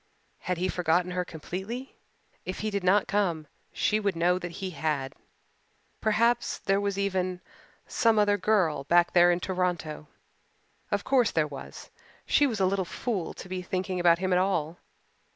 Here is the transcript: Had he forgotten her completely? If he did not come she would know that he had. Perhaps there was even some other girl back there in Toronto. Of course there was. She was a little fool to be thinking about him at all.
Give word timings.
Had 0.39 0.57
he 0.57 0.67
forgotten 0.67 1.11
her 1.11 1.23
completely? 1.23 1.95
If 2.43 2.61
he 2.61 2.71
did 2.71 2.83
not 2.83 3.07
come 3.07 3.45
she 3.71 3.99
would 3.99 4.15
know 4.15 4.39
that 4.39 4.53
he 4.53 4.71
had. 4.71 5.13
Perhaps 6.01 6.57
there 6.57 6.81
was 6.81 6.97
even 6.97 7.39
some 7.85 8.17
other 8.17 8.35
girl 8.35 8.83
back 8.85 9.13
there 9.13 9.29
in 9.31 9.39
Toronto. 9.39 10.07
Of 10.89 11.03
course 11.03 11.29
there 11.29 11.45
was. 11.47 11.91
She 12.25 12.47
was 12.47 12.59
a 12.59 12.65
little 12.65 12.83
fool 12.83 13.35
to 13.35 13.47
be 13.47 13.61
thinking 13.61 13.99
about 13.99 14.17
him 14.17 14.33
at 14.33 14.39
all. 14.39 14.79